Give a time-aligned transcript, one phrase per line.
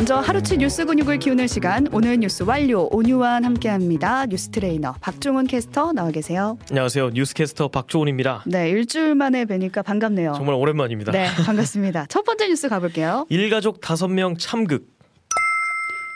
[0.00, 4.24] 먼저 하루치 뉴스 근육을 키우는 시간 오늘 뉴스 완료 오뉴완 함께합니다.
[4.24, 6.56] 뉴스 트레이너 박조은 캐스터 나와 계세요.
[6.70, 7.10] 안녕하세요.
[7.10, 8.44] 뉴스 캐스터 박조은입니다.
[8.46, 10.32] 네 일주일 만에 뵈니까 반갑네요.
[10.36, 11.12] 정말 오랜만입니다.
[11.12, 12.06] 네 반갑습니다.
[12.08, 13.26] 첫 번째 뉴스 가볼게요.
[13.28, 14.86] 일가족 다섯 명 참극.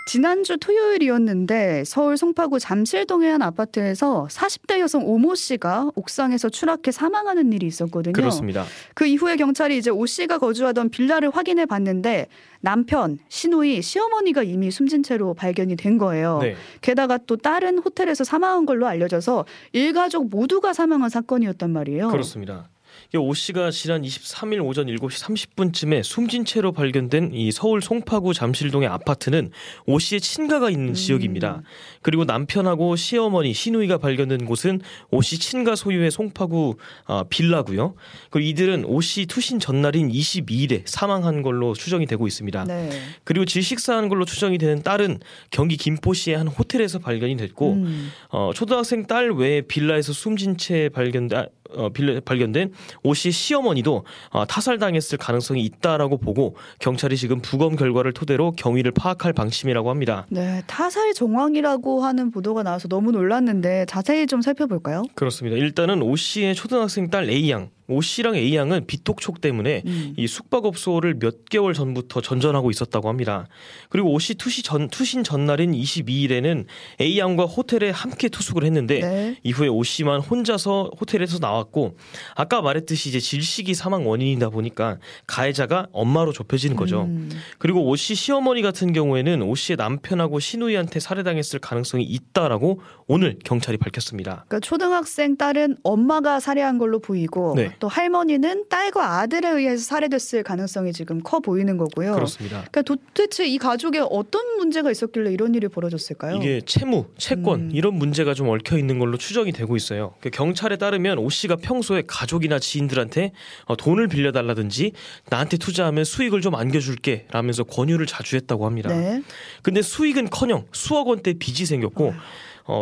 [0.07, 7.66] 지난주 토요일이었는데 서울 송파구 잠실동의 한 아파트에서 40대 여성 오모 씨가 옥상에서 추락해 사망하는 일이
[7.66, 8.12] 있었거든요.
[8.12, 8.64] 그렇습니다.
[8.95, 12.27] 그 이후에 경찰이 이제 오 씨가 거주하던 빌라를 확인해 봤는데
[12.61, 16.39] 남편, 시누이, 시어머니가 이미 숨진 채로 발견이 된 거예요.
[16.43, 16.55] 네.
[16.82, 22.08] 게다가 또 다른 호텔에서 사망한 걸로 알려져서 일가족 모두가 사망한 사건이었단 말이에요.
[22.08, 22.68] 그렇습니다.
[23.16, 29.50] 오 씨가 지난 23일 오전 7시 30분쯤에 숨진 채로 발견된 이 서울 송파구 잠실동의 아파트는
[29.86, 30.94] 오 씨의 친가가 있는 음.
[30.94, 31.62] 지역입니다.
[32.02, 34.80] 그리고 남편하고 시어머니, 시누이가 발견된 곳은
[35.11, 37.94] 오 씨 친가 소유의 송파구 아, 빌라고요.
[38.30, 42.64] 그리고 이들은 오 씨 투신 전날인 22일에 사망한 걸로 추정이 되고 있습니다.
[42.64, 42.91] 네.
[43.24, 48.10] 그리고 질식사한 걸로 추정이 되는 딸은 경기 김포시의 한 호텔에서 발견이 됐고 음.
[48.30, 51.88] 어, 초등학생 딸 외에 빌라에서 숨진 채 발견된 어,
[52.24, 58.92] 발견된 오 씨 시어머니도 어, 타살당했을 가능성이 있다라고 보고 경찰이 지금 부검 결과를 토대로 경위를
[58.92, 60.26] 파악할 방침이라고 합니다.
[60.30, 65.04] 네, 타살 정황이라고 하는 보도가 나와서 너무 놀랐는데 자세히 좀 살펴볼까요?
[65.14, 65.56] 그렇습니다.
[65.56, 70.14] 일단은 오 씨의 초등학생 딸 A 양, 오 씨랑 A 양은 빚독촉 때문에 음.
[70.16, 73.46] 이 숙박업소를 몇 개월 전부터 전전하고 있었다고 합니다.
[73.91, 76.64] 그리고 오씨 투시 전 투신 전날인 22일에는
[77.00, 79.36] A 양과 호텔에 함께 투숙을 했는데 네.
[79.42, 81.96] 이후에 오 씨만 혼자서 호텔에서 나왔고
[82.34, 87.02] 아까 말했듯이 이제 질식이 사망 원인이다 보니까 가해자가 엄마로 좁혀지는 거죠.
[87.02, 87.30] 음.
[87.58, 94.44] 그리고 오씨 시어머니 같은 경우에는 오 씨의 남편하고 시누이한테 살해당했을 가능성이 있다라고 오늘 경찰이 밝혔습니다.
[94.48, 97.73] 그러니까 초등학생 딸은 엄마가 살해한 걸로 보이고 네.
[97.78, 102.14] 또 할머니는 딸과 아들에 의해서 살해됐을 가능성이 지금 커 보이는 거고요.
[102.14, 102.64] 그렇습니다.
[102.70, 106.36] 그러니까 도대체 이 가족에 어떤 문제가 있었길래 이런 일이 벌어졌을까요?
[106.36, 107.70] 이게 채무, 채권 음.
[107.72, 110.15] 이런 문제가 좀 얽혀 있는 걸로 추정이 되고 있어요.
[110.21, 113.32] 그 경찰에 따르면 오 씨가 평소에 가족이나 지인들한테
[113.66, 114.93] 어, 돈을 빌려달라든지
[115.31, 118.88] 나한테 투자하면 수익을 좀 안겨줄게 라면서 권유를 자주 했다고 합니다.
[118.88, 119.22] 네.
[119.62, 122.15] 근데 수익은커녕 수억 원대 빚이 생겼고 어,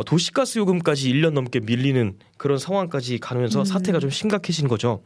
[0.07, 3.65] 도시가스 요금까지 1년 넘게 밀리는 그런 상황까지 가면서 음.
[3.65, 5.03] 사태가 좀 심각해진 거죠.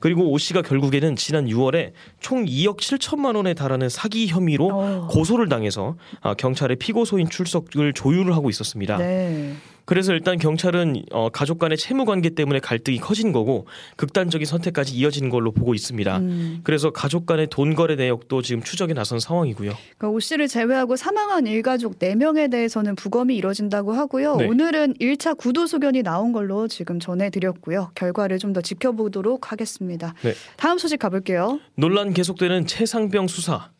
[0.00, 5.06] 그리고 오 씨가 결국에는 지난 6월에 총 2억 7천만 원에 달하는 사기 혐의로 어.
[5.08, 8.96] 고소를 당해서 아, 경찰에 피고소인 출석을 조율을 하고 있었습니다.
[8.98, 9.54] 네.
[9.88, 13.66] 그래서 일단 경찰은 어, 가족 간의 채무 관계 때문에 갈등이 커진 거고
[13.96, 16.18] 극단적인 선택까지 이어진 걸로 보고 있습니다.
[16.18, 16.60] 음.
[16.62, 19.72] 그래서 가족 간의 돈 거래 내역도 지금 추적에 나선 상황이고요.
[19.96, 24.36] 그러니까 오 씨를 제외하고 사망한 일가족 4명에 대해서는 부검이 이뤄진다고 하고요.
[24.36, 24.46] 네.
[24.46, 27.92] 오늘은 1차 구도 소견이 나온 걸로 지금 전해드렸고요.
[27.94, 30.14] 결과를 좀 더 지켜보도록 하겠습니다.
[30.22, 30.32] 네.
[30.56, 31.60] 다음 소식 가볼게요.
[31.76, 33.70] 논란 계속되는 최상병 수사.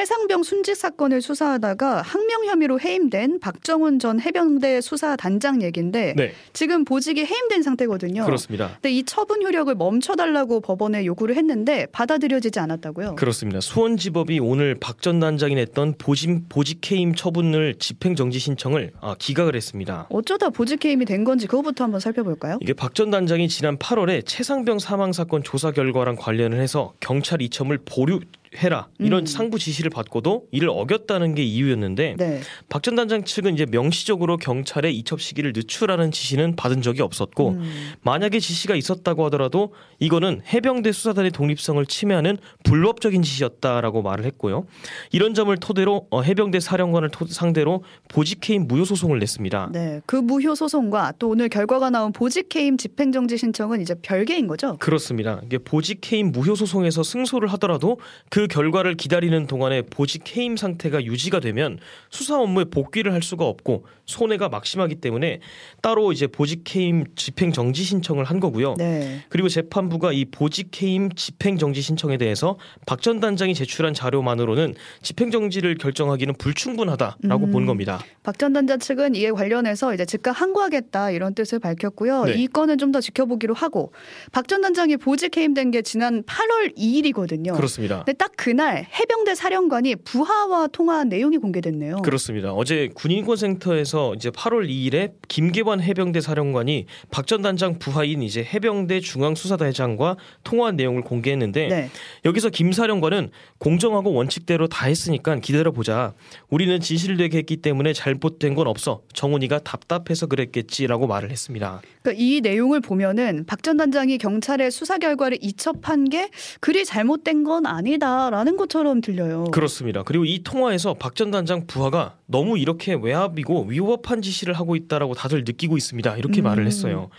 [0.00, 6.84] 최상병 순직 사건을 수사하다가 항명 혐의로 해임된 박정훈 전 해병대 수사 단장 얘기인데 네, 지금
[6.84, 8.24] 보직이 해임된 상태거든요.
[8.24, 8.68] 그렇습니다.
[8.74, 13.16] 근데 이 처분 효력을 멈춰달라고 법원에 요구를 했는데 받아들여지지 않았다고요.
[13.16, 13.60] 그렇습니다.
[13.60, 19.56] 수원지법이 오늘 박 전 단장이 냈던 보직, 보직 해임 처분을 집행 정지 신청을 아, 기각을
[19.56, 20.06] 했습니다.
[20.10, 22.58] 어쩌다 보직 해임이 된 건지 그거부터 한번 살펴볼까요?
[22.60, 27.78] 이게 박 전 단장이 지난 8월에 최상병 사망 사건 조사 결과랑 관련을 해서 경찰 이첨을
[27.86, 28.20] 보류
[28.58, 29.26] 해라 이런 음.
[29.26, 32.40] 상부 지시를 받고도 이를 어겼다는 게 이유였는데 네.
[32.68, 37.92] 박전 단장 측은 이제 명시적으로 경찰에 이첩 시기를 늦추라는 지시는 받은 적이 없었고 음.
[38.02, 44.66] 만약에 지시가 있었다고 하더라도 이거는 해병대 수사단의 독립성을 침해하는 불법적인 지시였다라고 말을 했고요.
[45.12, 49.70] 이런 점을 토대로 어, 해병대 사령관을 토- 상대로 보직해임 무효 소송을 냈습니다.
[49.72, 50.00] 네.
[50.06, 54.76] 그 무효 소송과 또 오늘 결과가 나온 보직 해임 집행정지 신청은 이제 별개인 거죠?
[54.78, 55.40] 그렇습니다.
[55.44, 61.78] 이게 보직해임 무효 소송에서 승소를 하더라도 그 결과를 기다리는 동안에 보직 해임 상태가 유지가 되면
[62.10, 65.40] 수사 업무에 복귀를 할 수가 없고 손해가 막심하기 때문에
[65.82, 68.74] 따로 이제 보직 해임 집행 정지 신청을 한 거고요.
[68.78, 69.24] 네.
[69.28, 75.30] 그리고 재판부가 이 보직 해임 집행 정지 신청에 대해서 박 전 단장이 제출한 자료만으로는 집행
[75.30, 77.50] 정지를 결정하기는 불충분하다라고 음.
[77.52, 77.98] 본 겁니다.
[78.22, 82.24] 박 전 단장 측은 이에 관련해서 이제 즉각 항고하겠다 이런 뜻을 밝혔고요.
[82.24, 82.34] 네.
[82.34, 83.92] 이 건은 좀 더 지켜보기로 하고
[84.32, 87.54] 박 전 단장이 보직 해임된 게 지난 8월 2일이거든요.
[87.54, 87.98] 그렇습니다.
[88.04, 91.98] 근데 딱 그날 해병대 사령관이 부하와 통화한 내용이 공개됐네요.
[92.02, 92.52] 그렇습니다.
[92.52, 100.16] 어제 군인권센터에서 이제 8월 2일에 김계관 해병대 사령관이 박 전 단장 부하인 이제 해병대 중앙수사대장과
[100.42, 101.90] 통화한 내용을 공개했는데 네.
[102.24, 106.14] 여기서 김 사령관은 공정하고 원칙대로 다 했으니까 기다려 보자.
[106.48, 109.02] 우리는 진실되게 했기 때문에 잘못된 건 없어.
[109.12, 111.82] 정훈이가 답답해서 그랬겠지라고 말을 했습니다.
[112.02, 116.30] 그러니까 이 내용을 보면은 박 전 단장이 경찰의 수사 결과를 이첩한 게
[116.60, 119.44] 그리 잘못된 건 아니다라는 것처럼 들려요.
[119.52, 120.02] 그렇습니다.
[120.02, 125.44] 그리고 이 통화에서 박 전 단장 부하가 너무 이렇게 외압이고 위법한 지시를 하고 있다라고 다들
[125.44, 126.16] 느끼고 있습니다.
[126.16, 126.44] 이렇게 음.
[126.44, 127.10] 말을 했어요.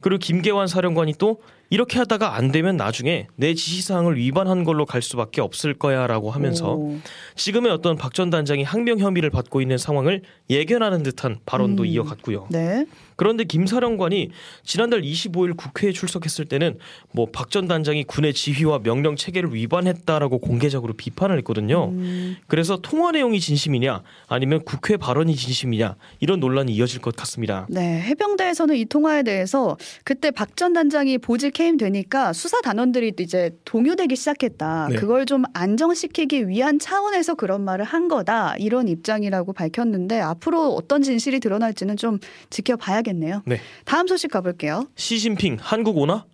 [0.00, 5.40] 그리고 김계환 사령관이 또 이렇게 하다가 안 되면 나중에 내 지시사항을 위반한 걸로 갈 수밖에
[5.40, 6.96] 없을 거야라고 하면서 오.
[7.34, 11.86] 지금의 어떤 박 전 단장이 항명 혐의를 받고 있는 상황을 예견하는 듯한 발언도 음.
[11.86, 12.46] 이어갔고요.
[12.50, 12.86] 네.
[13.16, 14.30] 그런데 김 사령관이
[14.62, 16.78] 지난달 25일 국회에 출석했을 때는
[17.12, 21.88] 뭐 박 전 단장이 군의 지휘와 명령 체계를 위반했다라고 공개적으로 비판을 했거든요.
[21.88, 27.66] 음, 그래서 통화 내용이 진심이냐 아니면 국회 발언이 진심이냐 이런 논란이 이어질 것 같습니다.
[27.68, 28.02] 네.
[28.02, 33.50] 해병대에서는 이 통화에 대해서 그때 박 전 단장이 보직 해임 되니까 수사 단원들이 또 이제
[33.66, 34.88] 동요되기 시작했다.
[34.90, 34.96] 네.
[34.96, 38.56] 그걸 좀 안정시키기 위한 차원에서 그런 말을 한 거다.
[38.56, 42.18] 이런 입장이라고 밝혔는데 앞으로 어떤 진실이 드러날지는 좀
[42.48, 43.42] 지켜봐야겠네요.
[43.44, 43.60] 네.
[43.84, 44.86] 다음 소식 가볼게요.
[44.96, 46.24] 시진핑 한국 오나?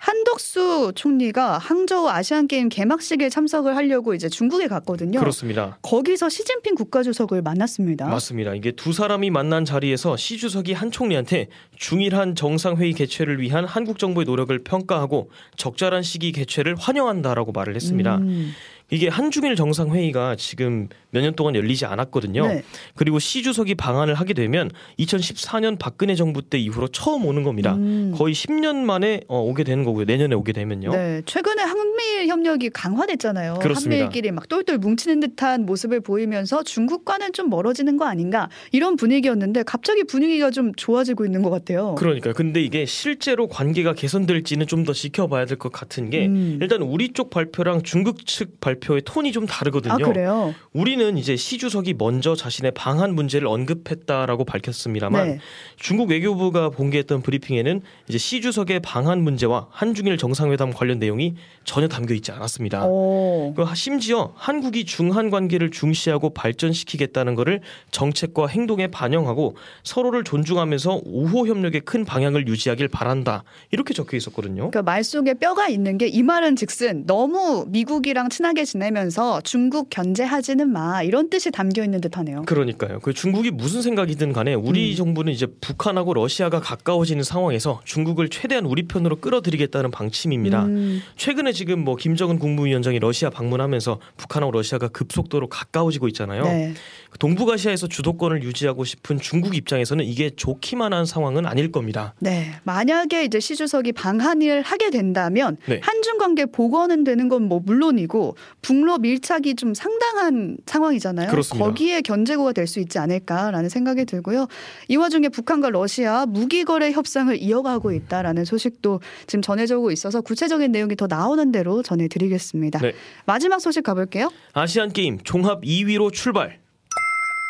[0.00, 5.20] 한덕수 총리가 항저우 아시안 게임 개막식에 참석을 하려고 이제 중국에 갔거든요.
[5.20, 5.76] 그렇습니다.
[5.82, 8.06] 거기서 시진핑 국가주석을 만났습니다.
[8.08, 8.54] 맞습니다.
[8.54, 14.24] 이게 두 사람이 만난 자리에서 시 주석이 한 총리한테 중일한 정상회의 개최를 위한 한국 정부의
[14.24, 18.16] 노력을 평가하고 적절한 시기 개최를 환영한다라고 말을 했습니다.
[18.16, 18.52] 음,
[18.90, 22.46] 이게 한중일 정상회의가 지금 몇 년 동안 열리지 않았거든요.
[22.46, 22.62] 네.
[22.94, 27.74] 그리고 시 주석이 방한을 하게 되면 2014년 박근혜 정부 때 이후로 처음 오는 겁니다.
[27.74, 28.14] 음.
[28.16, 30.04] 거의 10년 만에 어, 오게 되는 거고요.
[30.04, 30.90] 내년에 오게 되면요.
[30.92, 33.54] 네, 최근에 한미일 협력이 강화됐잖아요.
[33.60, 34.02] 그렇습니다.
[34.04, 40.04] 한미일끼리 막 똘똘 뭉치는 듯한 모습을 보이면서 중국과는 좀 멀어지는 거 아닌가 이런 분위기였는데 갑자기
[40.04, 41.94] 분위기가 좀 좋아지고 있는 것 같아요.
[41.96, 46.58] 그러니까 근데 이게 실제로 관계가 개선될지는 좀 더 지켜봐야 될 것 같은 게 음.
[46.62, 49.94] 일단 우리 쪽 발표랑 중국 측 발표 의 톤이 좀 다르거든요.
[49.94, 50.54] 아 그래요?
[50.72, 55.38] 우리는 이제 시 주석이 먼저 자신의 방한 문제를 언급했다라고 밝혔습니다만 네.
[55.76, 61.34] 중국 외교부가 공개했던 브리핑에는 이제 시 주석의 방한 문제와 한중일 정상회담 관련 내용이
[61.64, 62.86] 전혀 담겨 있지 않았습니다.
[62.86, 63.54] 오.
[63.56, 67.60] 그 심지어 한국이 중한 관계를 중시하고 발전시키겠다는 것을
[67.90, 74.70] 정책과 행동에 반영하고 서로를 존중하면서 우호 협력의 큰 방향을 유지하길 바란다 이렇게 적혀 있었거든요.
[74.70, 80.70] 그러니까 말 속에 뼈가 있는 게 이 말은 즉슨 너무 미국이랑 친하게 지내면서 중국 견제하지는
[80.70, 82.42] 마 이런 뜻이 담겨 있는 듯하네요.
[82.42, 83.00] 그러니까요.
[83.00, 84.96] 그 중국이 무슨 생각이든 간에 우리 음.
[84.96, 90.66] 정부는 이제 북한하고 러시아가 가까워지는 상황에서 중국을 최대한 우리 편으로 끌어들이겠다는 방침입니다.
[90.66, 96.44] 음, 최근에 지금 뭐 김정은 국무위원장이 러시아 방문하면서 북한하고 러시아가 급속도로 가까워지고 있잖아요.
[96.44, 96.74] 네.
[97.18, 102.14] 동북아시아에서 주도권을 유지하고 싶은 중국 입장에서는 이게 좋기만 한 상황은 아닐 겁니다.
[102.20, 102.52] 네.
[102.64, 105.80] 만약에 이제 시 주석이 방한을 하게 된다면 네.
[105.82, 111.30] 한중 관계 복원은 되는 건 뭐 물론이고 북러 밀착이 좀 상당한 상황이잖아요.
[111.30, 111.64] 그렇습니다.
[111.66, 114.46] 거기에 견제고가 될 수 있지 않을까라는 생각이 들고요.
[114.86, 120.94] 이 와중에 북한과 러시아 무기 거래 협상을 이어가고 있다라는 소식도 지금 전해지고 있어서 구체적인 내용이
[120.94, 122.78] 더 나오는 대로 전해드리겠습니다.
[122.78, 122.92] 네.
[123.26, 124.30] 마지막 소식 가볼게요.
[124.52, 126.60] 아시안 게임 종합 2위로 출발.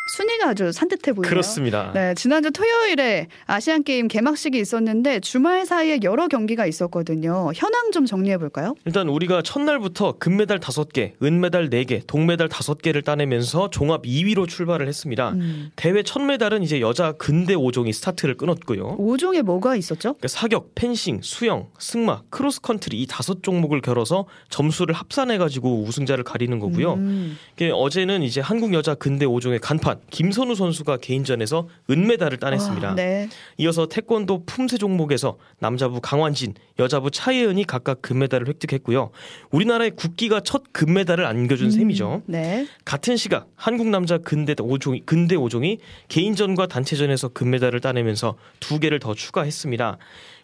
[0.07, 1.29] 순위가 아주 산뜻해 보이네요.
[1.29, 1.91] 그렇습니다.
[1.93, 7.51] 네, 지난주 토요일에 아시안 게임 개막식이 있었는데 주말 사이에 여러 경기가 있었거든요.
[7.55, 8.75] 현황 좀 정리해 볼까요?
[8.85, 15.29] 일단 우리가 첫날부터 금메달 5개, 은메달 4개, 동메달 5개를 따내면서 종합 2위로 출발을 했습니다.
[15.31, 15.71] 음.
[15.75, 18.97] 대회 첫 메달은 이제 여자 근대 5종이 스타트를 끊었고요.
[18.97, 20.13] 5종에 뭐가 있었죠?
[20.13, 26.57] 그러니까 사격, 펜싱, 수영, 승마, 크로스컨트리 이 다섯 종목을 겨뤄서 점수를 합산해 가지고 우승자를 가리는
[26.59, 26.95] 거고요.
[26.95, 27.37] 음.
[27.61, 32.89] 어제는 이제 한국 여자 근대 5종의 간판 김선우 선수가 개인전에서 은메달을 따냈습니다.
[32.89, 33.29] 아, 네.
[33.57, 39.11] 이어서 태권도 품새 종목에서 남자부 강완진, 여자부 차예은이 각각 금메달을 획득했고요.
[39.51, 42.23] 우리나라의 국기가 첫 금메달을 안겨준 셈이죠.
[42.25, 42.67] 네.
[42.85, 49.13] 같은 시각 한국 남자 근대 5종이 근대 5종이 개인전과 단체전에서 금메달을 따내면서 두 개를 더
[49.13, 49.97] 추가했습니다.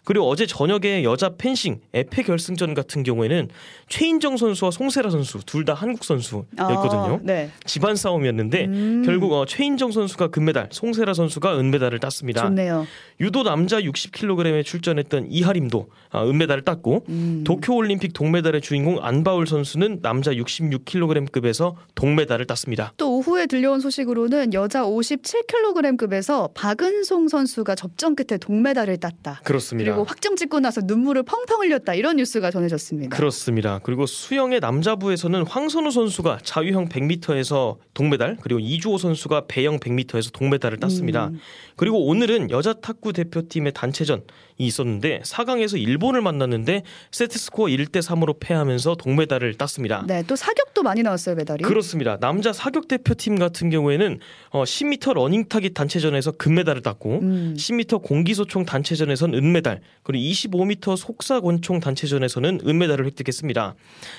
[0.08, 3.50] 그리고 어제 저녁에 여자 펜싱 에페 결승전 같은 경우에는
[3.90, 7.14] 최인정 선수와 송세라 선수 둘 다 한국 선수였거든요.
[7.16, 7.50] 아, 네.
[7.66, 9.02] 집안 싸움이었는데 음.
[9.04, 12.44] 결국 어, 최인정 선수가 금메달, 송세라 선수가 은메달을 땄습니다.
[12.44, 12.86] 좋네요.
[13.20, 17.44] 유도 남자 60kg에 출전했던 이하림도 아, 은메달을 땄고 음.
[17.44, 22.94] 도쿄올림픽 동메달의 주인공 안바울 선수는 남자 66kg급에서 동메달을 땄습니다.
[22.96, 29.42] 또 오후에 들려온 소식으로는 여자 57kg급에서 박은송 선수가 접전 끝에 동메달을 땄다.
[29.44, 29.97] 그렇습니다.
[29.98, 31.94] 그리고 확정 찍고 나서 눈물을 펑펑 흘렸다.
[31.94, 33.16] 이런 뉴스가 전해졌습니다.
[33.16, 33.80] 그렇습니다.
[33.82, 41.28] 그리고 수영의 남자부에서는 황선우 선수가 자유형 100m에서 동메달, 그리고 이주호 선수가 배영 100m에서 동메달을 땄습니다.
[41.28, 41.40] 음.
[41.76, 44.22] 그리고 오늘은 여자 탁구 대표팀의 단체전
[44.66, 50.04] 있었는데 4강에서 일본을 만났는데 세트 스코어 1대 3으로 패하면서 동메달을 땄습니다.
[50.06, 51.62] 네, 또 사격도 많이 나왔어요 메달이.
[51.64, 52.18] 그렇습니다.
[52.18, 54.18] 남자 사격 대표팀 같은 경우에는
[54.50, 57.54] 어, 10m 러닝 타깃 단체전에서 금메달을 땄고 음.
[57.56, 63.74] 10m 공기소총 단체전에선 은메달 그리고 25m 속사 권총 단체전에서는 은메달을 획득했습니다.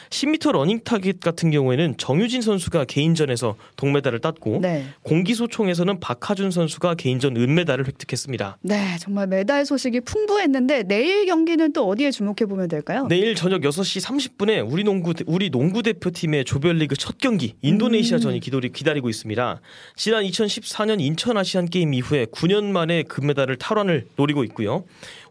[0.10, 4.86] 10m 러닝 타깃 같은 경우에는 정유진 선수가 개인전에서 동메달을 땄고 네.
[5.03, 8.58] 공기소총에서는 박하준 선수가 개인전 은메달을 획득했습니다.
[8.62, 13.07] 네, 정말 메달 소식이 풍부 했는데 내일 경기는 또 어디에 주목해 보면 될까요?
[13.07, 19.09] 내일 저녁 6시 30분에 우리 농구 우리 농구 대표팀의 조별리그 첫 경기 인도네시아전이 기다리, 기다리고
[19.09, 19.62] 있습니다.
[19.95, 24.83] 지난 2014년 인천 아시안 게임 이후에 9년 만에 금메달을 탈환을 노리고 있고요.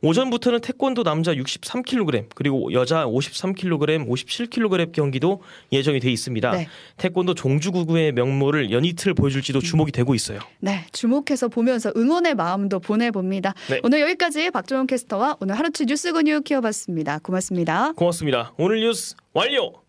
[0.03, 6.51] 오전부터는 태권도 남자 63kg 그리고 여자 53kg, 57kg 경기도 예정이 돼 있습니다.
[6.53, 6.69] 네.
[6.97, 10.41] 태권도 종주구구의 명모를 연이틀 보여줄지도 주목이 되고 있어요.
[10.61, 13.55] 네, 주목해서 보면서 응원의 마음도 보내봅니다.
[13.69, 13.81] 네.
[13.83, 17.21] 오늘 여기까지 박종원 캐스터와 오늘 하루치 뉴스 근육 키워봤습니다.
[17.21, 17.93] 고맙습니다.
[17.93, 18.53] 고맙습니다.
[18.59, 19.83] 오늘 뉴스 완료.